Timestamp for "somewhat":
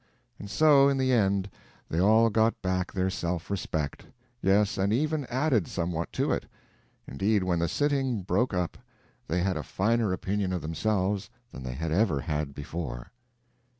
5.67-6.11